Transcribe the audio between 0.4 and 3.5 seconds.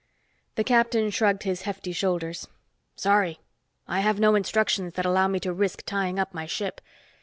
The captain shrugged his hefty shoulders. "Sorry,